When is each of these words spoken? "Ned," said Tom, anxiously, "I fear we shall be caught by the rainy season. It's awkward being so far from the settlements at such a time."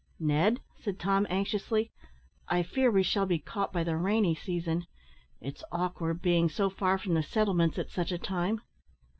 "Ned," 0.19 0.61
said 0.79 0.97
Tom, 0.99 1.27
anxiously, 1.29 1.91
"I 2.47 2.63
fear 2.63 2.89
we 2.89 3.03
shall 3.03 3.27
be 3.27 3.37
caught 3.37 3.71
by 3.71 3.83
the 3.83 3.95
rainy 3.97 4.33
season. 4.33 4.87
It's 5.39 5.63
awkward 5.71 6.23
being 6.23 6.49
so 6.49 6.71
far 6.71 6.97
from 6.97 7.13
the 7.13 7.21
settlements 7.21 7.77
at 7.77 7.91
such 7.91 8.11
a 8.11 8.17
time." 8.17 8.61